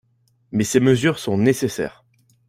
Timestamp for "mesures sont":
0.79-1.37